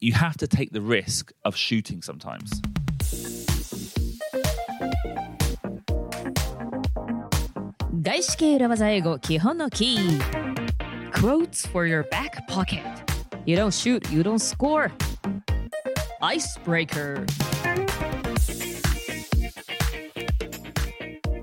[0.00, 2.60] you have to take the risk of shooting sometimes.
[11.12, 12.84] Quotes for your back pocket.
[13.46, 14.92] You don't shoot, you don't score.
[16.22, 17.24] Icebreaker.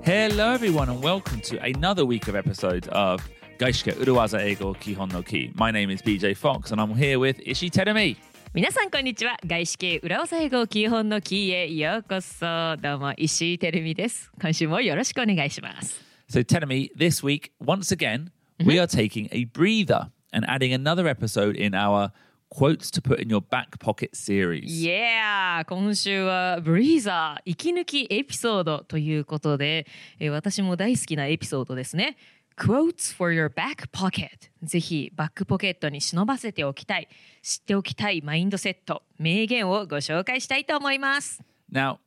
[0.04, 3.26] Hello, everyone, and welcome to another week of episodes of
[3.58, 5.50] Gaishike Uruwaza Ego Kihon no Ki.
[5.54, 8.16] My name is BJ Fox, and I'm here with Ishi Terumi.
[8.54, 16.00] 皆さんこんにちは外資系裏技英語基本のキーへようこそどうも石井てるみです今週もよろしくお願いします
[16.30, 18.30] So, Terumi, this week, once again,
[18.64, 22.12] we are taking a breather and adding another episode in our
[22.48, 24.66] Quotes to Put in Your Back Pocket series.
[24.66, 25.64] Yeah!
[25.66, 29.86] 今週はブリーザー息抜きエピソードということで、
[30.20, 32.16] えー私も大好きなエピソードですね。
[32.56, 37.08] Quotes for your back pocket ぜひバックポケットに忍ばせておきたい
[37.42, 41.98] 知っておきたいマインドセット名言をご紹介したいと思います Now,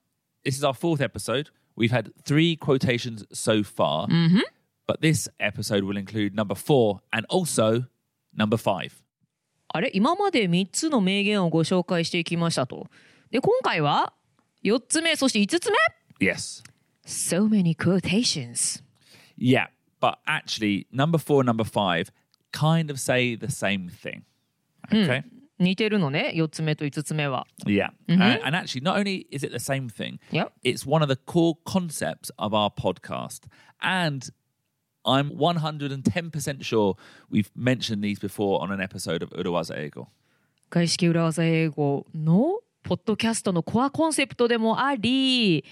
[0.45, 1.49] this is our fourth episode.
[1.75, 4.07] We've had three quotations so far,
[4.87, 7.83] but this episode will include number four and also
[8.35, 8.93] number five.
[9.67, 12.87] あれ今まで3つの名言をご紹介していきましたと
[13.31, 14.13] で今回は
[14.63, 15.77] 4つ目そして5つ目
[16.25, 16.63] Yes.
[17.05, 18.81] So many quotations
[19.37, 19.67] Yeah,
[20.00, 22.10] but actually, number four and number five
[22.52, 24.22] kind of say the same thing.
[24.92, 25.24] Okay.
[25.58, 27.90] 似てるのね4つ目と5つ目は Yeah.
[28.08, 30.52] And, and actually, not only is it the same thing, Yep.
[30.64, 33.46] it's one of the core concepts of our podcast.
[33.80, 34.28] And
[35.04, 36.96] I'm 110% sure
[37.30, 40.08] we've mentioned these before on an episode of Urawaza Ego.
[40.70, 45.64] 外資系裏技英語のポッドキャストのコアコンセプトでもあり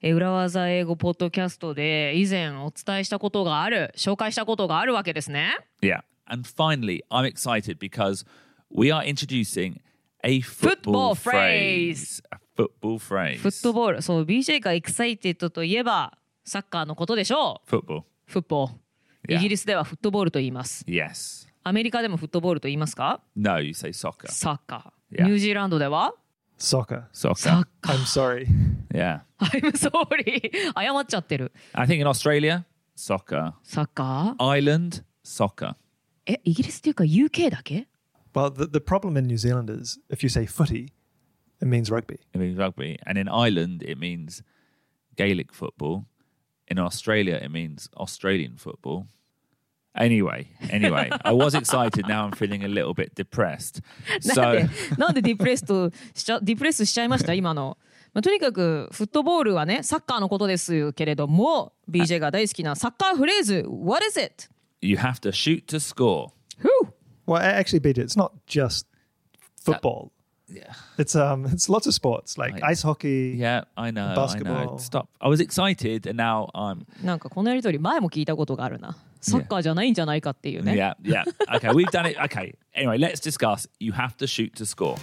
[0.00, 6.00] えー裏技英語ポッドキャストで以前お伝えしたことがある紹介したことがあるわけですね Yeah.
[6.26, 8.26] And finally, I'm excited because
[8.70, 9.80] we are introducing
[10.22, 12.22] a football, Football phrase.
[12.32, 13.38] A football phrase.
[13.38, 18.02] フットボールそう BJ が excited といえばサッカーのことでしょう Football.
[18.26, 18.74] フットボール
[19.28, 19.34] Yeah.
[19.36, 21.48] イギリスではフットボールと言います Yes.
[21.64, 24.28] アメリカでもフットボールと言いますか No, you say soccer.
[24.30, 25.24] サッカー Yeah.
[25.24, 26.14] ニュージーランドでは
[26.58, 27.04] Soccer.
[27.12, 27.34] Soccer.
[27.34, 28.46] サッカー I'm sorry.
[28.93, 29.21] Yeah.
[29.39, 32.63] I'm sorry 謝っちゃってる I think in Australia,
[32.95, 33.53] soccer.
[33.63, 35.75] サッカー Ireland, soccer.
[36.25, 37.87] えイギリスっていうか UK だけ
[38.33, 40.91] Well, the, the problem in New Zealand is if you say footy,
[41.61, 42.19] it means rugby.
[42.33, 42.97] It means rugby.
[43.05, 44.41] And in Ireland, it means
[45.15, 46.05] Gaelic football.
[46.67, 49.07] In Australia, it means Australian football.
[49.95, 52.07] Anyway, anyway, I was excited.
[52.07, 53.83] Now I'm feeling a little bit depressed.
[54.25, 57.77] なん So, でなんでディプレスとしちゃディプレスしちゃいました今の、
[58.14, 64.48] まあ、とにかくフットボールはねサッカーのことですけれども BJ が大好きなサッカーフレーズ What is it?
[64.80, 66.32] you have to shoot to score.
[66.62, 66.92] Whew.
[67.26, 68.86] Well, a- actually, BJ, it's not just
[69.60, 70.12] football.
[70.50, 70.72] Yeah.
[70.96, 73.34] It's um, it's lots of sports like ice hockey.
[73.36, 74.06] Yeah, I know.
[74.06, 74.14] I know.
[74.16, 74.78] Basketball.
[74.78, 75.08] Stop.
[75.20, 76.86] I was excited and now I'm.
[77.04, 81.24] なんかこのやりとり前も聞いたことがあるなサッカーじゃないんじゃないかっていうね、Yeah, yeah.
[81.54, 82.18] Okay, we've done it.
[82.18, 82.54] Okay.
[82.74, 83.68] Anyway, let's discuss.
[83.78, 84.96] You have to shoot to score.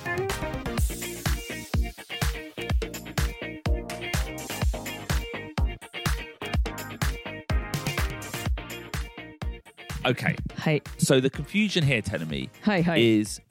[10.06, 12.02] Okay, はい、so the confusion here,
[12.78, 13.42] いはい is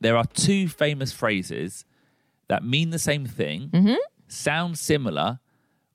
[0.00, 1.86] there are two famous phrases
[2.48, 3.70] that mean the same thing,
[4.28, 5.38] sound similar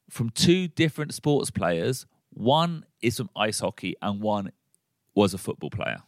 [0.09, 2.05] from two different sports players.
[2.33, 4.51] One is from ice hockey and one
[5.13, 6.03] was a football player.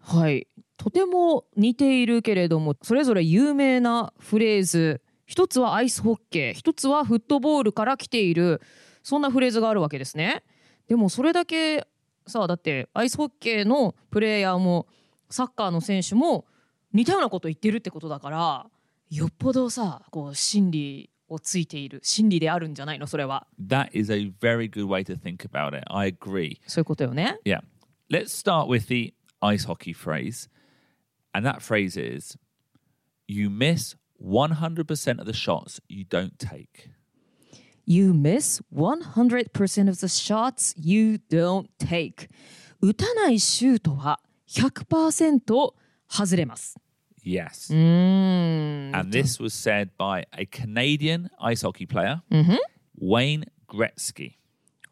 [0.00, 0.46] はい
[0.76, 8.62] とても似ているけれどもそれぞれ有名なフレーズ一つはアイスホッケー一つはフットボールから来ている
[9.02, 10.42] そんなフレーズがあるわけですね
[10.88, 11.86] でもそれだけ
[12.30, 14.86] さだってアイスホッケーのプレーヤーも
[15.28, 16.46] サッカーの選手も
[16.92, 18.66] 似たようなこと言ってるってことだから
[19.10, 25.84] よっぽどさこう心理をついている心理であるんじゃないのそれは That is a very good way to think about it.
[25.88, 26.58] I agree.
[26.66, 27.60] そういうことよね Yeah.
[28.10, 30.48] Let's start with the ice hockey phrase.
[31.32, 32.36] And that phrase is
[33.28, 36.90] you miss 100% of the shots you don't take.
[37.90, 42.30] You miss 100% of the shots you don't take
[42.80, 45.74] 打たないシュートは100%
[46.08, 46.76] 外れます。
[47.26, 47.74] Yes.
[47.74, 52.22] And this was said by a Canadian ice hockey player,
[52.96, 54.34] Wayne Gretzky.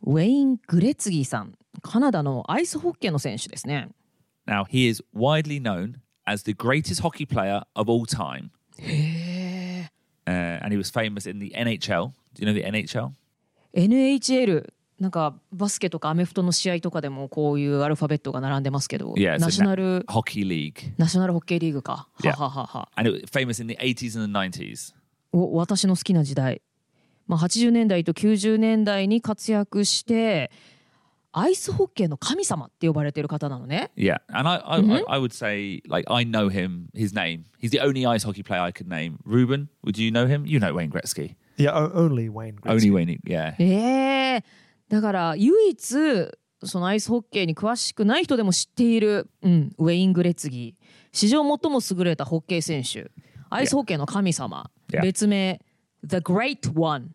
[0.02, 1.56] ウェイン・グレッツギーさん。
[1.82, 3.90] カナダのアイスホッケーの選手ですね。
[4.44, 8.50] Now, he is widely known as the greatest hockey player of all time.
[10.28, 10.75] Uh, and
[11.54, 11.69] N.
[11.69, 11.90] H.
[11.90, 12.12] L.
[12.40, 12.75] N.
[12.75, 12.98] H.
[12.98, 13.12] L?
[13.75, 14.72] NHL.
[15.00, 20.94] なんかバスケとかアメフトの試合とかでもこういうアルファベットが並んでますけど、yeah, ナショナルホッケーリーグ。
[20.98, 22.08] ナショナルホッケーリーグか。
[22.14, 22.88] はははは。
[22.92, 24.94] あの、famous in the 80s and the 90s。
[25.32, 26.62] お、私の好きな時代。
[27.28, 30.50] まあ80年代と90年代に活躍して、
[31.32, 33.90] アイスホッケーの神様って呼ばれてる方なのね。
[33.96, 37.44] Yeah, and I, I, I, I would say like I know him, his name.
[37.60, 39.19] He's the only ice hockey player I could name.
[39.25, 40.46] Ruben, would you know him?
[40.46, 41.36] You know Wayne Gretzky.
[41.56, 42.56] Yeah, only Wayne.
[42.56, 42.70] Gretzky.
[42.70, 43.54] Only Wayne, yeah.
[43.58, 44.44] ええ
[44.88, 46.30] だから唯一
[46.64, 53.10] そのアイスホッケーに詳しくない人でも知っている、うん、ウェイン・グレッツギー史上最も優れたホッケー選手
[53.50, 55.02] アイスホッケーの神様、Yeah.
[55.02, 55.60] 別名
[56.02, 57.10] The Great One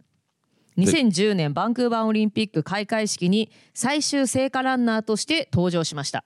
[0.78, 6.26] 2010年バンクーバーオリンピック開会式に最終聖火ランナーとして登場しました。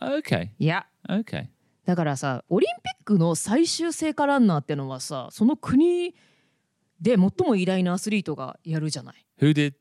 [0.00, 0.86] Okay, いや。
[1.08, 1.46] Okay.
[1.84, 6.14] だからさオリンピックの最終聖火ランナーってのはさその国
[7.00, 9.26] で最も偉大なアスリートがやるじゃない。
[9.40, 9.74] Who did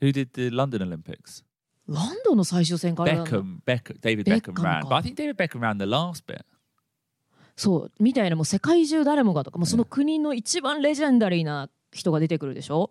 [0.00, 1.44] who did the London Olympics?
[1.88, 6.24] ランドンの最終戦から Beckham, Beckham, David Beckham Beckham ran, but I think David Beckham ran the last
[6.26, 6.44] bit.
[7.56, 12.90] そうみたいなもう世界中誰もがとかもうその国の一番レジェンダリーな人が出てくるでしょ？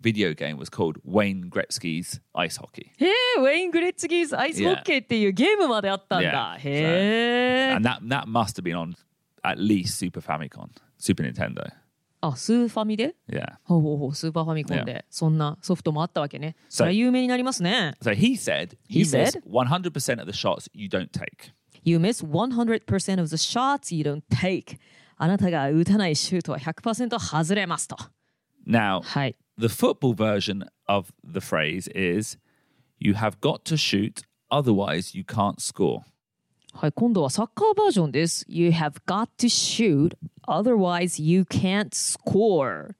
[0.00, 2.90] video game was called Wayne Gretzky's Ice Hockey.
[2.98, 6.68] へえウェイン・グレッツギーズアイスホッケーっていうゲームまであったんだ Yeah.
[6.68, 8.94] へえ And that, that must have been on
[9.42, 10.68] at least Super Famicom,
[10.98, 11.72] Super Nintendo.
[12.20, 13.56] あスーファミで Yeah.
[13.64, 19.42] ほうほうほうスーパーファミコンでそんなソフトもあったわけねそれは有名になりますね So he said, He you miss said?
[19.46, 21.52] 100% of the shots you don't take.
[21.84, 24.78] You miss 100% of the shots you don't take
[25.18, 27.96] あなたが打たないシュートは100%外れますと
[28.66, 32.36] Now, はい the football version of the phrase is,
[32.98, 36.02] you have got to shoot, otherwise you can't score.
[36.72, 38.44] はい、今度はサッカーバージョンです。
[38.48, 42.94] You have got to shoot, otherwise you can't score.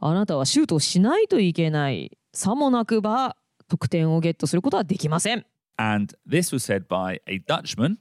[0.00, 2.16] あなたはシュートをしないといけない。
[2.32, 3.36] さもなくば
[3.68, 5.44] 得点をゲットすることはできません。
[5.76, 7.96] And this was said by a Dutchman,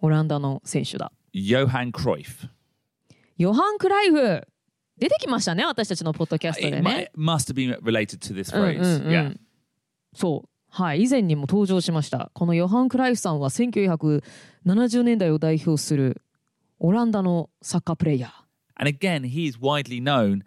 [0.00, 1.12] オランダの選手だ。
[1.34, 2.48] Johan Cruyff.
[3.38, 4.46] ヨハン・クライフ。
[4.97, 8.79] 出てきましたね、私たちのポッドキャストでね must have been related to this うん phrase.
[8.79, 9.37] うんうん Yeah.
[10.13, 10.49] そう。
[10.69, 12.29] はい、以前にも登場しました。
[12.33, 16.21] このヨハン・クライフさんは1970年代を代表する
[16.79, 18.31] オランダのサッカープレイヤー。
[18.75, 20.43] And again, he is widely known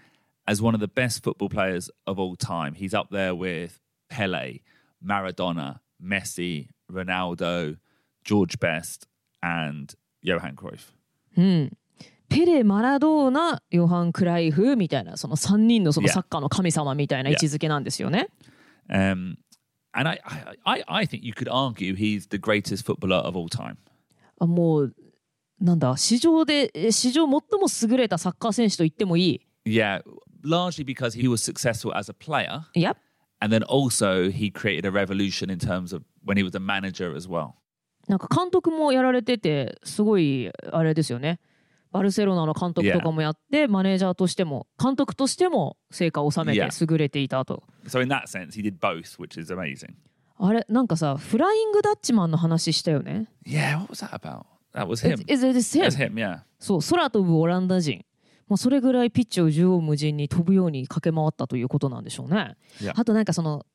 [0.47, 2.75] as one of the best football players of all time.
[2.75, 4.61] He's up there with Pele,
[5.05, 7.79] Maradona, Messi, Ronaldo,
[8.25, 9.07] George Best,
[9.43, 10.93] and Johan Cruyff.
[12.31, 18.29] ペレ、マラドーナ、ヨハン・クライフみたいなその3人のその.サッカーの神様みたいな位置づけなんですよね。
[18.89, 19.37] Um,
[19.93, 23.49] and I, I, I, I think you could argue he's the greatest footballer of all
[23.49, 23.77] time.
[24.39, 24.95] あもう
[25.61, 27.41] なんだ史上でえ史上最も
[27.93, 30.03] 優れたサッカー選手と言ってもい Yeah,
[30.45, 32.81] largely because he was successful as a player, い。
[32.81, 32.97] いや
[33.43, 37.15] and then also he created a revolution in terms of when he was a manager
[37.17, 37.55] as well.
[38.09, 41.41] なんか監督もやられててすごいあれですよね。
[41.93, 47.63] バルセロナの監督とかもやって、マネージャーとしても監督としても成果を収めて.優れていたと。
[47.87, 49.95] So in that sense, he did both, which is amazing.
[50.39, 54.45] あれなんかさフライングダッチマンの話したよね？Yeah, what was that about?
[54.73, 55.23] That was him.
[55.31, 55.85] Is it him?
[55.85, 56.41] That's him, yeah.
[56.59, 58.05] そう空飛ぶオランダ人、
[58.49, 62.57] まあ、それぐらいピッチを縦横無尽に飛ぶように駆け回ったということなんでしょうね。
[62.81, 62.93] Yeah.
[62.97, 63.67] あとなんかその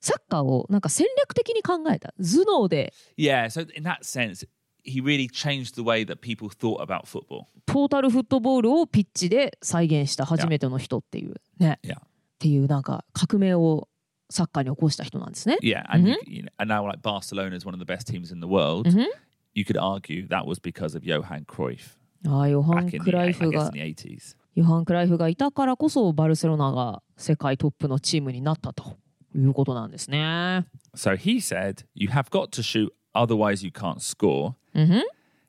[0.00, 4.44] サッカーをなんか戦略的に考えた頭脳で Yeah, so in that sense,
[4.84, 7.46] he really changed the way that people thought about football.
[7.66, 11.98] トータルフットボールをピッチで再現した初めての人っていうね Yeah.
[11.98, 12.02] っ
[12.38, 13.88] ていうなんか革命を
[14.30, 15.58] サッカーに起こした人なんですね。
[15.62, 18.40] Yeah, and, you, you know, and now like Barcelona is one of the best teams in
[18.40, 18.88] the world.
[18.90, 19.06] Mhm.
[19.54, 24.36] You could argue that was because of Johan Cruyff ああヨハン・クライフが in the 80s.
[24.54, 28.96] ヨハン・クライフがいたからこそバルセロナが世界トップのチームになったと
[29.34, 30.66] いうことなんですね。
[30.96, 35.02] So he said, "You have got to shoot, otherwise you can't score." Mhm.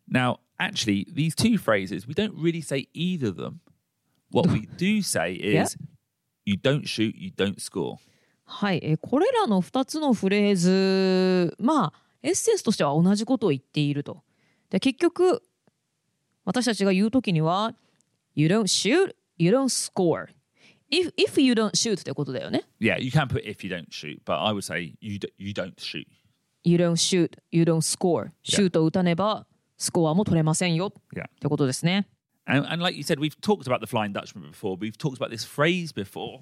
[0.07, 3.59] Now, actually, these two phrases we don't really say either of them.
[4.31, 5.77] What we do say is,
[6.45, 7.97] "You don't shoot, you don't score."
[8.45, 14.23] はい、えーこれらの2つのフレーズまあエッセンスとしては同じことを言っていると。
[14.69, 15.41] で結局
[16.45, 17.73] 私たちが言うときには
[18.35, 20.27] 「You don't shoot, you don't score」
[20.91, 22.63] if, if you don't shoot ってことだよね。
[22.79, 25.75] Yeah, you can put if you don't shoot, but I would say you d- you don't
[25.77, 26.05] shoot.
[26.63, 28.29] You don't shoot, you don't score.
[28.43, 29.45] シュートを打たねば
[29.77, 30.93] スコアも取れませんよ。
[31.13, 31.25] Yeah.
[31.25, 32.07] ってことですね。
[32.45, 34.77] And, and like you said, we've talked about the Flying Dutchman before.
[34.77, 36.41] We've talked about this phrase before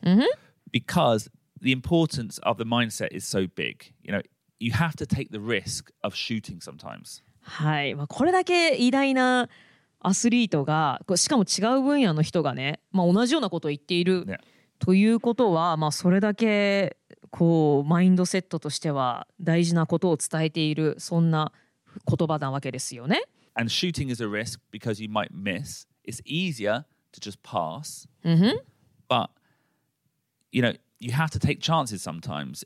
[0.72, 1.30] because
[1.62, 3.94] the importance of the mindset is so big.
[4.04, 4.22] You know,
[4.60, 7.24] you have to take the risk of shooting sometimes.
[7.44, 9.50] はい、まあ、これだけ偉大な
[10.00, 14.38] アスリートがしかも違う分野の人がね、まあ、同じようなことを言っている Yeah.
[14.80, 16.98] ということは、まあ、それだけ
[17.32, 21.52] こうマインドセットとしては大事なことを伝えているそんな
[22.08, 23.24] 言葉なわけですよね。
[23.56, 25.88] And shooting is a risk because you might miss.
[26.06, 28.08] It's easier to just pass.
[29.10, 29.30] But,
[30.52, 32.64] you know, you have to take chances sometimes,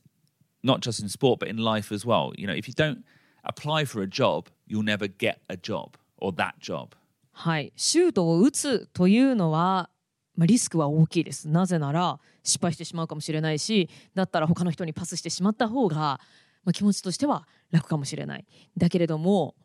[0.64, 2.34] not just in sport, but in life as well.
[2.38, 3.04] You know, if you don't
[3.44, 6.96] apply for a job, you'll never get a job or that job.
[7.32, 9.90] はい、シュートを打つというのは、
[10.36, 11.48] まあ、リスクは大きいです。
[11.48, 18.46] なぜなら失敗してしまうかもしれないしだったら他の人にパスしてしまった方が、まあ、気持ちとしては楽かもしれない。
[18.78, 19.56] だけれども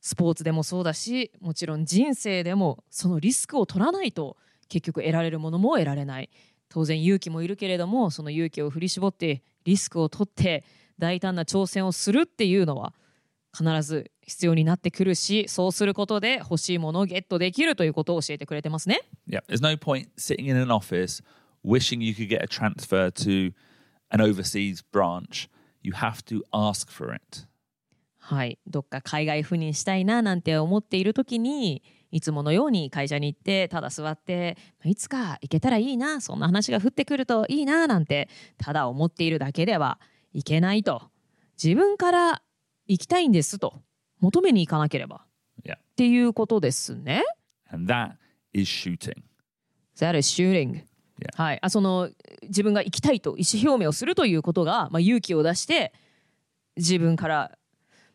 [0.00, 4.36] スポーツでもそうだしもちろん人生でもそのリスクを取らないと
[4.68, 6.30] 結局得られるものも得られない。
[6.68, 10.64] 当然勇気もいるけれどもその勇気を振り絞ってリスクを取って
[10.98, 12.92] 大胆な挑戦をするっていうのは
[13.58, 19.00] 必ず必要になってくるしそうすることで欲しいものをゲットできるということを教えてくれてますね。
[19.28, 21.22] Yeah, there's no point sitting in an office
[21.64, 23.52] wishing you could get a transfer to
[24.10, 25.48] an overseas branch.
[25.82, 27.46] You have to ask for it.
[28.18, 39.98] はい、どっか海外赴任したいななんて思っている時にいつものように会社に行ってただ座っていつか行けたらいいなそんな話が降ってくるといいななんてただ思っているだけでは
[40.32, 41.02] いけないと
[41.62, 42.42] 自分から
[42.88, 43.74] 行きたいんですと
[44.20, 45.24] 求めに行かなければ
[45.64, 45.76] Yeah.
[45.76, 47.24] っていうことですね。
[47.70, 48.12] And that
[48.52, 49.22] is shooting.
[49.98, 50.84] That is shooting.
[51.20, 51.30] Yeah.
[51.34, 52.10] はい、あその
[52.42, 55.92] 自分が行きたいと意思表明をするということが、まあ、勇気を出して
[56.76, 57.58] 自分から、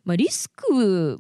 [0.05, 1.19] まあ、リスク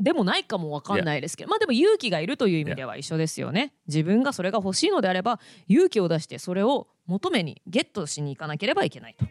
[0.00, 3.72] でもないかもわかんないですけど、まあでも勇気がいるという意味では一緒ですよね。
[3.86, 9.26] 自分がそれが欲しいのであれば勇気を出してそれを求めにゲットしに行かなければいけないと。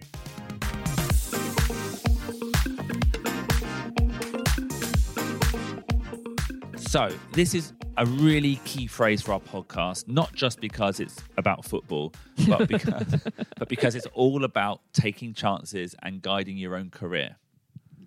[6.91, 11.63] So, this is a really key phrase for our podcast, not just because it's about
[11.63, 12.11] football,
[12.49, 13.15] but because,
[13.57, 17.37] but because it's all about taking chances and guiding your own career.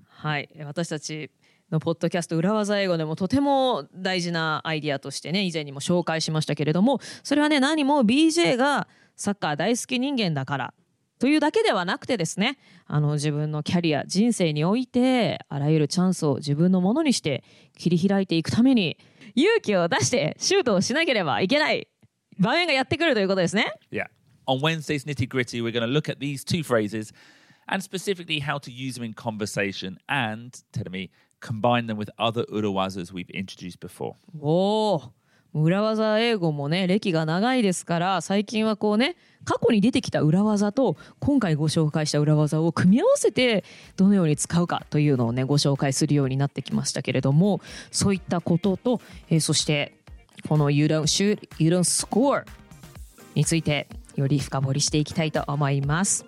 [0.07, 1.31] はい、私たち
[1.71, 8.87] のポッドキャスト裏技英語でもとても大事なアイディアとしてね以前にも紹介しましたけれどもそれはね何も BJ が
[9.17, 10.75] サッカー大好き人間だから
[11.19, 17.45] というだけではなくてですねあの自分のキャリア人生においてあらゆるチャンスを自分のものにして
[17.77, 18.99] 切り開いていくために
[19.35, 21.89] 勇気を出してシュートをしなければいけない
[22.39, 23.73] 場面がやってくるということですね。
[23.91, 24.07] Yeah.
[24.47, 27.13] On Wednesday's nitty gritty, we're going to look at these two phrases
[27.67, 32.45] and specifically how to use them in conversation and, tell me, combine them with other
[32.53, 34.17] urawazas we've introduced before.
[34.39, 35.13] おお
[35.55, 43.65] 裏技英語もね歴が長いですから最近はこうね過去に出てきた裏技と今回ご紹介した裏技を組み合わせて
[43.97, 47.61] どのように使うかというのをねご紹介するようになってきましたけれども
[47.93, 49.95] そういったことと、えーそして
[50.49, 52.45] この You don't shoot, you don't score
[53.35, 56.25] についてより深掘りしていきたいと思います。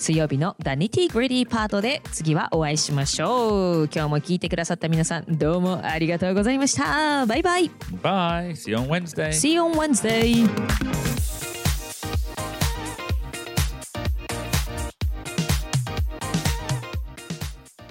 [0.00, 3.88] 水曜日の The Nitty Gritty パートで次はお会いしましょう。
[3.94, 7.26] 今日も聞いてくださった皆さんどうもありがとうございました。
[7.26, 7.70] バイバイ。
[8.02, 8.52] Bye.
[8.52, 9.30] See you on Wednesday.
[9.30, 10.48] See you on Wednesday.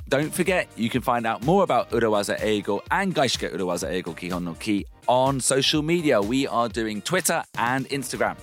[0.10, 4.44] Don't forget, you can find out more about Urawaza Eigo and Gaishike Urawaza Eigo Kihon
[4.44, 6.20] no Ki on social media.
[6.20, 8.38] We are doing Twitter and Instagram.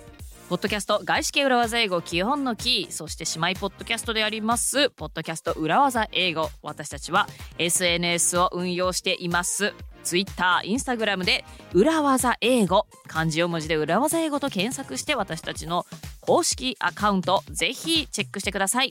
[0.49, 4.91] ポッドキャスト外資系裏技英語基本のキーそして姉妹ポッドキャストであります。
[4.91, 6.51] ポッドキャスト裏技英語。
[6.63, 7.27] 私たちは
[7.59, 9.75] SNS を運用しています。
[10.05, 12.87] Twitter、Instagram で裏技英語。
[13.09, 15.85] 漢字4文字で裏技英語と検索して私たちの
[16.21, 18.91] 公式アカウントぜひチェックしてください。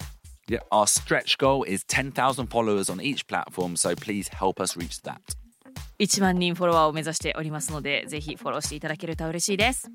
[0.50, 5.01] Yeah, our stretch goal is 10,000 followers on each platform, so please help us reach
[5.03, 5.19] that.
[6.00, 9.89] 1万人フォロワーを目指しておりますのでぜひフォローしていただけると嬉しいです